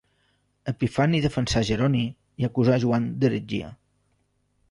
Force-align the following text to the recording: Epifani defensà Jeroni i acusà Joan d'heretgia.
Epifani 0.71 1.19
defensà 1.25 1.61
Jeroni 1.67 2.01
i 2.43 2.49
acusà 2.49 2.79
Joan 2.87 3.07
d'heretgia. 3.25 3.71